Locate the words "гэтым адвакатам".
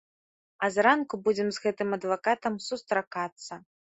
1.67-2.57